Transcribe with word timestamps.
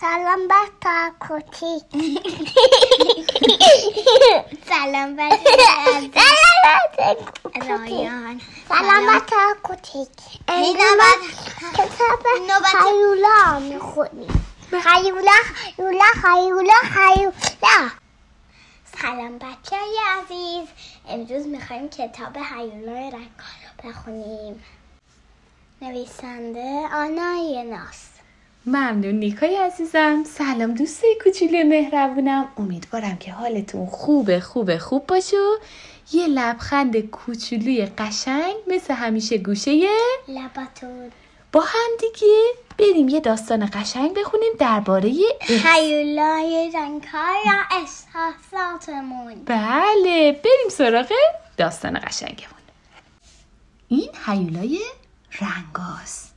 سلام 0.00 0.48
بچه 0.48 1.12
کوچیک 1.20 1.84
سلام 4.70 5.16
بچه 5.16 5.50
رایان 7.68 8.40
سلام 8.68 9.20
هی 10.48 10.72
امروز 10.74 11.20
کتاب 11.74 12.24
نوبت- 12.48 12.82
خیولا 12.82 13.58
می‌خونیم 13.58 14.46
خیولا 14.70 15.32
خیولا 15.44 16.04
خیولا 16.22 16.74
خیولا. 16.82 17.90
سلام 19.02 19.38
بچه 19.38 19.76
های 19.76 19.98
عزیز. 20.20 20.68
امروز 21.08 21.46
می‌خوایم 21.46 21.88
کتاب 21.88 22.36
هیولای 22.36 23.10
رنگ 23.10 23.30
رو 23.84 23.90
بخونیم 23.90 24.64
نویسنده 25.82 26.88
آنا 26.92 27.62
ناس. 27.62 28.09
ممنون 28.66 29.14
نیکای 29.14 29.56
عزیزم. 29.56 30.24
سلام 30.26 30.74
دوستای 30.74 31.16
کوچولو 31.24 31.64
مهربونم. 31.64 32.48
امیدوارم 32.58 33.16
که 33.18 33.32
حالتون 33.32 33.86
خوبه 33.86 34.40
خوبه 34.40 34.78
خوب 34.78 35.06
باشه 35.06 35.36
یه 36.12 36.26
لبخند 36.26 37.00
کوچولوی 37.00 37.86
قشنگ 37.98 38.54
مثل 38.66 38.94
همیشه 38.94 39.38
گوشه 39.38 39.88
لباتون. 40.28 41.10
با 41.52 41.60
هم 41.60 41.90
دیگه 42.00 42.36
بریم 42.78 43.08
یه 43.08 43.20
داستان 43.20 43.70
قشنگ 43.72 44.14
بخونیم 44.14 44.52
درباره 44.58 45.12
احس- 45.40 45.50
هیولای 45.66 46.70
رنگ 46.74 47.02
های 47.04 47.40
احساساتمون. 47.70 49.34
بله 49.44 50.32
بریم 50.32 50.68
سراغ 50.70 51.12
داستان 51.56 51.98
قشنگمون. 51.98 52.60
این 53.88 54.08
هیولای 54.26 54.80
رنگاست 55.40 56.29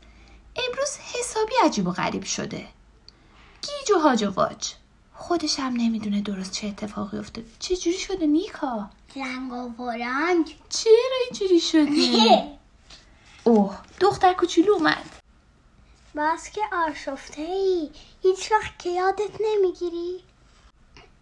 امروز 0.56 0.98
حسابی 0.98 1.54
عجیب 1.64 1.88
و 1.88 1.92
غریب 1.92 2.24
شده. 2.24 2.68
گیج 3.62 3.92
و 3.96 4.00
هاج 4.00 4.24
و 4.24 4.30
واج. 4.32 4.74
خودش 5.14 5.60
هم 5.60 5.74
نمی‌دونه 5.74 6.22
درست 6.22 6.52
چه 6.52 6.68
اتفاقی 6.68 7.18
افتاد 7.18 7.45
چه 7.60 7.76
جوری 7.76 7.98
شده 7.98 8.26
نیکا؟ 8.26 8.90
رنگ 9.16 9.80
و 9.80 9.90
رنگ 9.90 10.56
چرا 10.70 11.18
اینجوری 11.26 11.60
شده 11.60 12.44
اوه 13.44 13.78
دختر 14.00 14.34
کوچولو 14.34 14.73
اومد. 14.73 15.10
باز 16.16 16.50
که 16.50 16.62
آشفته 16.90 17.42
ای 17.42 17.90
هیچ 18.23 18.52
وقت 18.52 18.80
که 18.80 18.90
یادت 18.90 19.32
نمی‌گیری. 19.40 20.23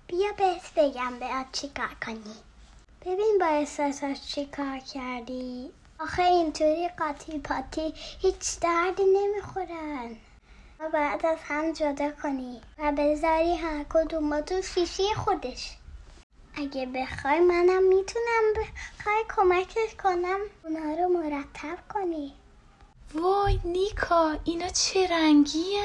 بیا 0.08 0.32
بهت 0.38 0.74
بگم 0.76 1.20
باید 1.20 1.46
چی 1.52 1.68
کار 1.78 1.96
کنی. 2.06 2.36
ببین 3.06 3.38
با 3.40 3.46
احساسات 3.46 4.22
چی 4.22 4.46
کار 4.46 4.80
کردی. 4.94 5.70
آخه 6.02 6.24
اینطوری 6.24 6.88
قاطی 6.88 7.40
پاتی 7.40 7.94
هیچ 7.96 8.60
دردی 8.62 9.04
نمی‌خورن. 9.04 10.16
و 10.80 10.90
بعد 10.90 11.26
از 11.26 11.38
هم 11.44 11.72
جدا 11.74 12.12
کنی 12.24 12.62
و 12.78 12.92
بذاری 12.92 13.56
هر 13.56 13.84
کدوم 13.90 14.42
تو 14.42 14.62
شیشه 14.62 15.04
خودش. 15.16 15.72
اگه 16.56 16.86
بخوای 16.86 17.40
منم 17.40 17.84
می‌تونم 17.84 18.44
بخوای 19.00 19.24
کمکت 19.36 20.02
کنم. 20.04 20.40
اونا 20.64 20.94
رو 21.04 21.10
مرتب 21.10 21.78
کنی. 21.94 22.34
وای 23.14 23.60
نیکا 23.64 24.36
اینا 24.44 24.70
چه 24.70 25.08
رنگی 25.08 25.76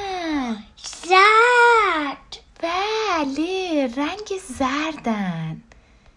زرد! 1.03 2.37
بله 2.61 3.93
رنگ 3.95 4.39
زردن. 4.59 5.61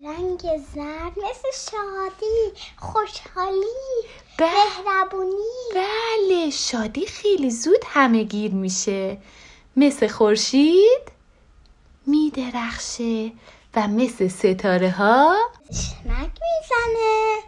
رنگ 0.05 0.41
زرد. 0.75 1.13
مثل 1.19 1.71
شادی. 1.71 2.53
خوشحالی. 2.77 3.67
مهربونی. 4.41 5.35
بله 5.75 6.51
شادی 6.51 7.07
خیلی 7.07 7.51
زود 7.51 7.85
همه 7.87 8.23
گیر 8.23 8.53
میشه. 8.53 9.19
مثل 9.77 10.09
خورشید 10.09 11.13
میدرخشه 12.07 13.33
و 13.75 13.89
مثل 13.89 14.29
ستاره 14.29 14.91
ها 14.91 15.37
شمک 15.73 16.31
می‌زنه. 16.31 17.43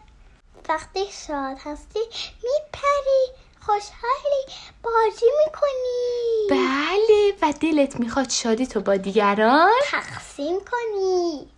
وقتی 0.69 1.05
شاد 1.27 1.57
هستی 1.65 2.01
میپری. 2.43 3.43
خوشحالی. 3.61 4.45
بازی 4.83 5.27
می‌کنی. 5.45 6.47
بله 6.51 7.35
و 7.43 7.53
دلت 7.61 8.01
می‌خواد 8.01 8.31
شادی 8.31 8.67
تو 8.67 8.81
با 8.81 8.97
دیگران 8.97 9.71
تقسیم 9.85 10.61
کنی. 10.61 11.52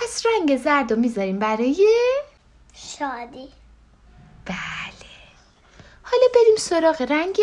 پس 0.00 0.26
رنگ 0.26 0.56
زرد 0.56 0.92
رو 0.92 0.98
می‌ذاریم 0.98 1.38
برای 1.38 1.86
شادی. 2.74 3.48
بله. 4.44 4.56
حالا 6.02 6.24
بریم 6.34 6.56
سراغ 6.58 7.02
رنگ 7.02 7.40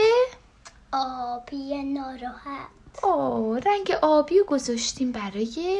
آبی 0.91 1.84
ناراحت. 1.84 2.68
آه 3.03 3.59
رنگ 3.59 3.91
آبی 4.02 4.40
رو 4.40 4.46
گذاشتیم 4.46 5.12
برای 5.12 5.80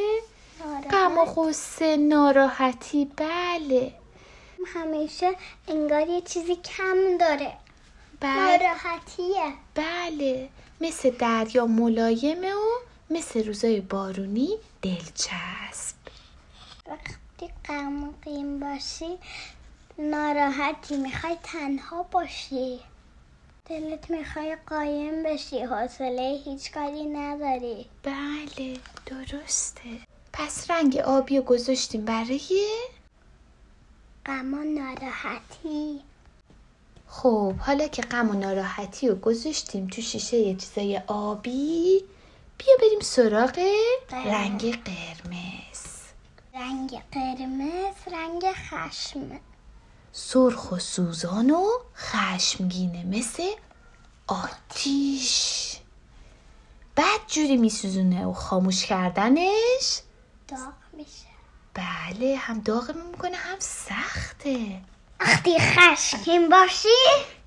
غم 0.92 1.18
و 1.18 1.26
غصه 1.26 1.98
ناراحتی. 1.98 3.06
بله. 3.18 3.94
همیشه 4.66 5.36
انگار 5.68 6.08
یه 6.08 6.22
چیزی 6.22 6.56
کم 6.56 7.18
داره. 7.20 7.54
بله. 8.20 8.58
ناراحتیه. 8.58 9.54
بله. 9.76 10.50
مثل 10.82 11.10
دریا 11.10 11.66
ملایمه 11.66 12.54
و 12.54 12.70
مثل 13.10 13.48
روزای 13.48 13.82
بارونی 13.82 14.50
دلچسب. 14.82 16.03
وقتی 16.88 17.50
غمگین 17.66 18.60
باشی 18.60 19.18
ناراحتی 20.00 20.98
می‌خوای 20.98 21.38
تنها 21.44 22.04
باشی. 22.04 22.80
دلت 23.66 24.12
می‌خوای 24.12 24.58
قایم 24.68 25.24
بشی 25.24 25.60
حوصله 25.60 26.42
هیچ 26.46 26.72
کاری 26.72 27.06
نداری. 27.06 27.86
بله 28.04 28.78
درسته. 29.06 30.00
پس 30.34 30.72
رنگ 30.72 30.98
آبی 30.98 31.38
رو 31.38 31.44
گذاشتیم 31.44 32.06
برای؟ 32.06 32.68
غم 34.26 34.54
و 34.54 34.64
ناراحتی. 34.64 36.02
خب 37.08 37.54
حالا 37.56 37.88
که 37.88 38.02
غم 38.02 38.30
و 38.30 38.34
ناراحتی 38.34 39.08
رو 39.08 39.16
گذاشتیم 39.16 39.88
تو 39.88 40.02
شیشه 40.02 40.38
یه 40.38 40.56
چیزای 40.56 41.02
آبی 41.08 42.04
بیا 42.58 42.76
بریم 42.82 43.00
سراغ 43.00 43.60
رنگ 44.12 44.84
قرمز. 44.84 45.73
رنگ 46.64 47.04
قرمز 47.12 47.96
رنگ 48.12 48.44
خشم. 48.54 49.40
سرخ 50.12 50.72
و 50.72 50.80
سوزان 50.80 51.50
و 51.50 51.68
خشمگینه 51.96 53.04
مثل 53.04 53.44
آتیش. 54.28 55.76
بعد 56.96 57.20
جوری 57.28 57.58
میسوزونه 57.58 58.26
و 58.26 58.34
خاموش 58.34 58.86
کردنش. 58.86 60.02
داغ 60.48 60.74
میشه. 60.94 61.34
بله 61.74 62.36
هم 62.36 62.60
داغمون 62.60 63.08
می‌کنه 63.08 63.38
هم 63.38 63.60
سخته. 63.60 64.82
وقتی 65.20 65.60
خشمگین 65.60 66.50
باشی؟ 66.50 66.88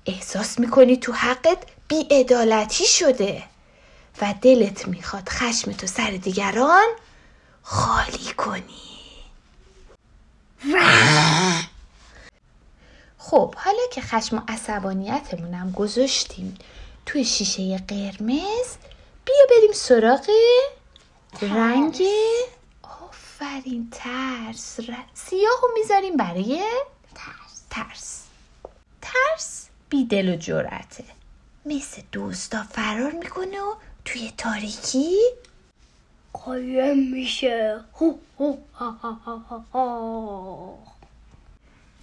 احساس 0.05 0.59
می‌کنی 0.59 0.97
تو 0.97 1.13
حقت 1.13 1.57
بیعدالتی 1.87 2.85
شده 2.85 3.43
و 4.21 4.33
دلت 4.41 4.87
می‌خواد 4.87 5.29
خشم 5.29 5.71
تو 5.71 5.87
سر 5.87 6.11
دیگران 6.11 6.87
خالی 7.61 8.33
کنی 8.37 8.87
خب 13.17 13.55
حالا 13.55 13.81
که 13.97 14.03
خشم 14.03 14.37
و 14.37 14.41
عصبانیتمون 14.47 15.53
هم 15.53 15.71
گذاشتیم. 15.71 16.57
توی 17.05 17.25
شیشه 17.25 17.77
قرمز. 17.77 18.67
بیا 19.25 19.45
بریم 19.49 19.71
سراغ 19.73 20.29
رنگ 21.41 22.03
آفرین 22.83 23.89
ترس. 23.91 24.79
ر... 24.79 24.93
سیاه 25.13 25.59
رو 25.61 25.69
می‌ذاریم 25.79 26.17
برای 26.17 26.63
ترس. 27.15 27.63
ترس. 27.69 28.23
ترس 29.01 29.67
بیدل 29.89 30.29
و 30.29 30.35
جرأته. 30.35 31.03
مثل 31.65 32.01
دوستا 32.11 32.63
فرار 32.63 33.11
می‌کنه 33.11 33.61
و 33.61 33.75
توی 34.05 34.33
تاریکی 34.37 35.15
قایم 36.33 37.11
میشه. 37.11 37.79
هو 37.93 38.13
هو 38.39 38.57
ها 38.73 38.91
ها 38.91 39.11
ها 39.11 39.37
ها 39.37 39.63
ها. 39.73 40.77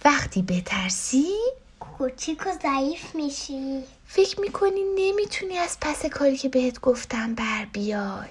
وقتی 0.05 0.41
بترسی 0.41 1.54
کوچیک 1.97 2.47
و 2.47 2.51
ضعیف 2.51 3.15
میشی. 3.15 3.83
فکر 4.05 4.39
می‌کنی 4.39 4.83
نمی‌تونی 4.95 5.57
از 5.57 5.77
پس 5.81 6.05
کاری 6.05 6.37
که 6.37 6.49
بهت 6.49 6.81
گفتم 6.81 7.35
بر 7.35 7.65
بیای. 7.65 8.29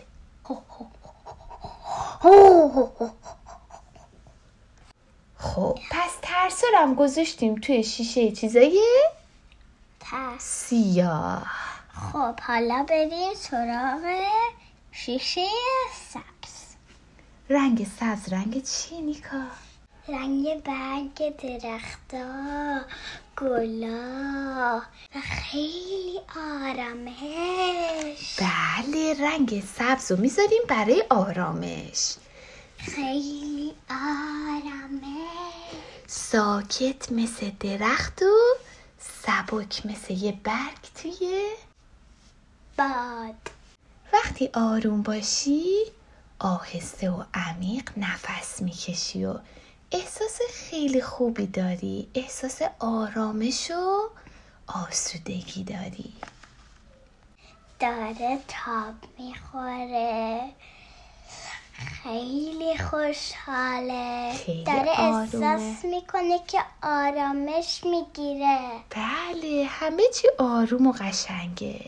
خب 5.38 5.78
پس 5.90 6.10
ترس 6.22 6.62
هم 6.74 6.94
گذاشتیم 6.94 7.54
توی 7.54 7.84
شیشه 7.84 8.32
چیزای 8.32 8.80
ترس. 10.00 10.42
سیاه. 10.42 11.46
خب 12.12 12.40
حالا 12.40 12.86
بریم 12.88 13.34
سراغ 13.34 14.00
شیشه 14.92 15.46
سبز. 16.10 16.74
رنگ 17.50 17.86
سبز 18.00 18.32
رنگ 18.32 18.62
چیه 18.62 19.00
نیکا؟ 19.00 19.42
رنگ 20.08 20.62
برگ 20.62 21.36
درختا 21.36 22.80
گلا 23.36 24.82
و 25.14 25.20
خیلی 25.20 26.20
آرامش. 26.36 28.36
بله 28.40 29.14
رنگ 29.20 29.62
سبز 29.78 30.12
رو 30.12 30.20
می‌ذاریم 30.20 30.62
برای 30.68 31.04
آرامش. 31.10 32.14
خیلی 32.78 33.72
آرامش. 33.90 35.28
ساکت 36.06 37.12
مثل 37.12 37.50
درخت 37.60 38.22
و 38.22 38.56
سبک 38.98 39.86
مثل 39.86 40.14
یه 40.14 40.32
برگ 40.44 40.78
توی 41.02 41.48
باد. 42.78 43.50
وقتی 44.12 44.50
آروم 44.54 45.02
باشی 45.02 45.64
آهسته 46.38 47.10
و 47.10 47.24
عمیق 47.34 47.90
نفس 47.96 48.62
می‌کشی 48.62 49.24
و 49.24 49.34
احساس 49.94 50.38
خیلی 50.54 51.00
خوبی 51.00 51.46
داری. 51.46 52.08
احساس 52.14 52.62
آرامش 52.78 53.70
و 53.70 54.08
آسودگی 54.66 55.64
داری. 55.64 56.12
داره 57.80 58.38
تاب 58.48 58.94
می‌خوره. 59.18 60.40
خیلی 62.02 62.78
خوشحاله. 62.78 64.32
خیلی 64.36 64.64
داره 64.64 64.90
آرومه. 64.90 65.46
احساس 65.46 65.84
می‌کنه 65.84 66.40
که 66.46 66.58
آرامش 66.82 67.84
می‌گیره. 67.84 68.70
بله 68.90 69.66
همه 69.68 70.02
چی 70.14 70.28
آروم 70.38 70.86
و 70.86 70.92
قشنگه. 70.92 71.80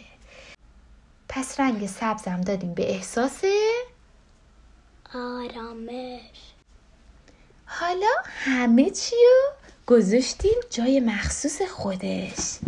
پس 1.28 1.60
رنگ 1.60 1.86
سبزم 1.86 2.40
دادیم 2.40 2.74
به 2.74 2.90
احساس 2.94 3.40
آرامش. 5.14 6.20
حالا 7.66 8.12
همه 8.26 8.90
چی 8.90 9.16
رو 9.16 9.52
گذاشتیم 9.86 10.54
جای 10.70 11.00
مخصوص 11.00 11.62
خودش 11.62 12.58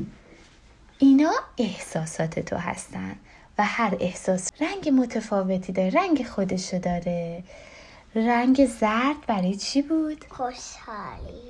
اینا 0.98 1.32
احساسات 1.58 2.38
تو 2.38 2.56
هستن 2.56 3.16
و 3.58 3.64
هر 3.64 3.96
احساس 4.00 4.50
رنگ 4.60 4.88
متفاوتی 4.88 5.72
داره 5.72 5.90
رنگ 5.90 6.26
خودشو 6.26 6.78
داره 6.78 7.44
رنگ 8.14 8.66
زرد 8.66 9.26
برای 9.26 9.56
چی 9.56 9.82
بود؟ 9.82 10.24
خوشحالی 10.28 11.42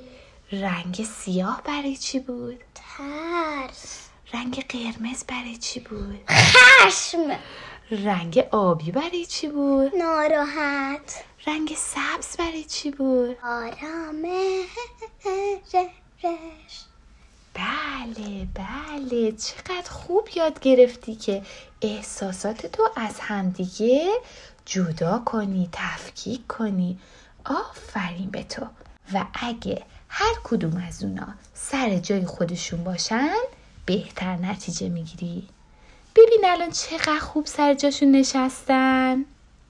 رنگ 0.51 1.03
سیاه 1.03 1.61
برای 1.65 1.95
چی 1.95 2.19
بود؟ 2.19 2.63
ترس 2.75 4.09
رنگ 4.33 4.65
قرمز 4.69 5.23
برای 5.23 5.57
چی 5.57 5.79
بود؟ 5.79 6.19
خشم 6.29 7.37
رنگ 7.91 8.39
آبی 8.51 8.91
برای 8.91 9.25
چی 9.25 9.47
بود؟ 9.47 9.95
ناراحت 9.95 11.23
رنگ 11.47 11.75
سبز 11.77 12.37
برای 12.37 12.63
چی 12.63 12.91
بود؟ 12.91 13.37
آرامش. 13.43 14.65
بله 17.53 18.47
بله. 18.53 19.31
چقدر 19.31 19.89
خوب 19.89 20.29
یاد 20.35 20.59
گرفتی 20.59 21.15
که 21.15 21.41
احساسات 21.81 22.65
تو 22.65 22.89
از 22.95 23.19
همدیگه 23.19 24.09
جدا 24.65 25.19
کنی 25.25 25.69
تفکیک 25.71 26.47
کنی. 26.47 26.99
آفرین 27.45 28.29
به 28.29 28.43
تو. 28.43 28.65
و 29.13 29.25
اگه 29.33 29.83
هر 30.09 30.33
کدوم 30.43 30.83
از 30.87 31.03
اونا 31.03 31.27
سر 31.53 31.97
جای 31.97 32.25
خودشون 32.25 32.83
باشن 32.83 33.35
بهتر 33.85 34.35
نتیجه 34.35 34.89
می‌گیری. 34.89 35.47
ببین 36.15 36.41
الان 36.45 36.71
چقدر 36.71 37.19
خوب 37.19 37.45
سر 37.45 37.73
جاشون 37.73 38.11
نشستن. 38.11 39.25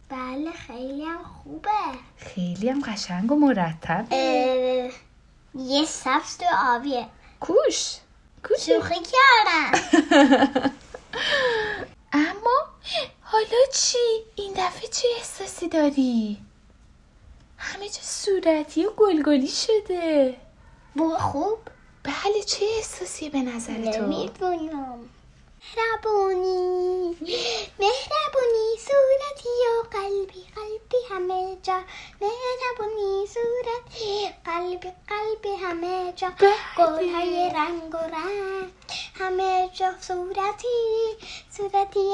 بله 0.10 0.52
خیلی 0.52 1.06
هم 1.06 1.24
خوبه. 1.24 1.70
خیلی 2.18 2.70
هم 2.70 2.82
قشنگ 2.82 3.32
و 3.32 3.36
مرتب. 3.36 4.08
یه 5.56 5.86
سبز 5.86 6.38
تو 6.38 6.46
آبیه. 6.76 7.06
کوش. 7.40 7.96
کوش. 8.48 8.66
شوخی 8.66 8.96
کردن. 8.96 9.82
اما 12.14 12.60
حالا 13.22 13.58
چی؟ 13.74 13.98
این 14.36 14.54
دفعه 14.54 14.88
چه 14.88 15.08
احساسی 15.18 15.68
داری؟ 15.70 16.38
همه 17.58 17.90
چه 17.90 18.02
صورتی 18.02 18.86
و 18.86 18.92
گلگلی 18.98 19.48
شده. 19.48 20.38
بو 20.96 21.18
خوب. 21.18 21.60
بله 22.04 22.44
چه 22.46 22.66
احساسی 22.78 23.30
به 23.30 23.42
نظر 23.42 23.92
تو؟ 23.92 24.06
نمی‌دونم. 24.06 25.00
مهربونی. 25.60 27.18
مهربونی 27.80 28.70
صورتی 28.88 29.50
و 29.70 29.84
قلبی؟ 29.92 30.44
قلبی 30.56 30.98
همه 31.10 31.58
جا. 31.64 31.80
مهربونی 32.22 33.28
صورتی 33.28 34.30
قلبی 34.46 34.92
قلبی 35.08 35.56
همه 35.56 36.14
جا. 36.16 36.32
گلهای 36.78 37.50
رنگ 37.56 37.96
و 37.96 37.98
رنگ 37.98 38.72
همه 39.16 39.70
جا. 39.74 39.92
صورتی 40.02 41.18
صورتی 41.58 42.12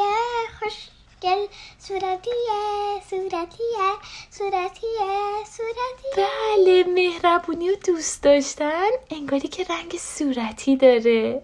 خوشگل. 0.60 1.48
صورتیه 1.80 3.02
صورتیه 3.10 3.96
صورتیه 4.32 5.46
صورتی. 5.58 6.10
بله 6.18 6.84
مهربونی 6.84 7.70
و 7.70 7.76
دوست 7.76 8.24
داشتن. 8.24 8.90
انگاری 9.12 9.48
که 9.48 9.64
رنگ 9.64 9.98
صورتی 9.98 10.76
داره. 10.76 11.42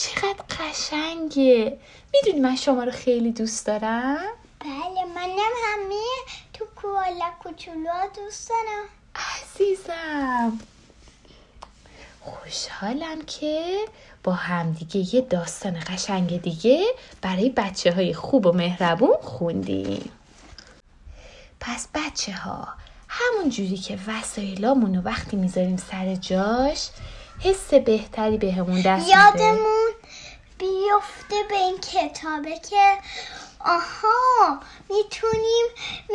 چقدر 0.00 0.44
قشنگه. 0.50 1.78
می‌دونی 2.14 2.40
من 2.40 2.56
شما 2.56 2.84
رو 2.84 2.90
خیلی 2.90 3.32
دوست 3.32 3.66
دارم؟ 3.66 4.18
بله 4.60 5.04
منم 5.14 5.52
همه 5.64 6.04
تو 6.52 6.64
کوالا 6.76 7.30
کوچولو 7.42 7.92
دوست 8.16 8.48
دارم. 8.48 8.84
عزیزم. 9.14 10.58
خوشحالم 12.20 13.22
که 13.26 13.78
با 14.24 14.32
همدیگه 14.32 15.14
یه 15.14 15.20
داستان 15.20 15.80
قشنگ 15.86 16.42
دیگه 16.42 16.84
برای 17.22 17.50
بچه 17.50 17.92
های 17.92 18.14
خوب 18.14 18.46
و 18.46 18.52
مهربون 18.52 19.16
خوندیم. 19.22 20.10
پس 21.60 21.88
بچه 21.94 22.32
ها 22.32 22.68
همون 23.08 23.50
جوری 23.50 23.76
که 23.76 23.98
وسایلامون 24.06 24.94
رو 24.94 25.02
وقتی 25.02 25.36
می‌ذاریم 25.36 25.76
سر 25.76 26.14
جاش 26.14 26.88
حس 27.40 27.74
بهتری 27.74 28.38
بهمون 28.38 28.80
دست 28.80 29.06
میده. 29.06 29.18
یادمون 29.18 29.89
بیفته 30.60 31.36
به 31.48 31.56
این 31.56 31.78
کتابه 31.78 32.58
که 32.58 32.92
آها 33.60 34.60
می‌تونیم 34.90 35.66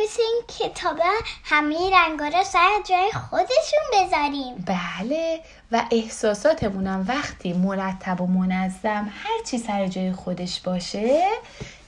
مثل 0.02 0.22
این 0.22 0.42
کتابه 0.58 1.02
همه 1.44 1.90
رنگا 1.96 2.24
رو 2.24 2.44
سر 2.44 2.70
جای 2.88 3.10
خودشون 3.12 3.80
بذاریم. 3.92 4.64
بله 4.66 5.40
و 5.72 5.82
احساساتمونم 5.90 7.04
وقتی 7.08 7.52
مرتب 7.52 8.20
و 8.20 8.26
منظم 8.26 9.12
هر 9.22 9.42
چی 9.50 9.58
سر 9.58 9.86
جای 9.86 10.12
خودش 10.12 10.60
باشه 10.60 11.28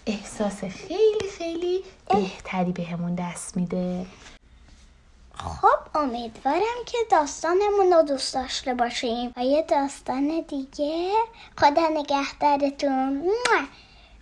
احساس 0.07 0.65
خیلی 0.65 1.31
خیلی 1.39 1.85
بهتری 2.11 2.73
بهمون 2.73 3.15
دست 3.15 3.57
میده. 3.57 4.07
خب 5.39 5.99
امیدوارم 5.99 6.85
که 6.87 6.99
داستانمون 7.11 7.93
رو 7.93 8.03
دوست 8.03 8.35
داشته 8.35 8.75
باشیم 8.75 9.33
و 9.37 9.45
یه 9.45 9.63
داستان 9.63 10.45
دیگه. 10.49 11.13
خدا 11.59 11.89
نگهدارتون. 11.89 13.31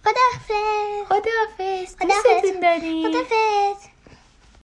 خداحافظ. 0.04 1.96
خداحافظ. 1.96 2.60
داریم. 2.62 3.08
خداحافظ. 3.08 3.95